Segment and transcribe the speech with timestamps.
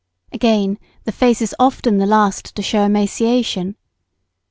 [0.31, 3.75] Again, the face is often the last to shew emaciation.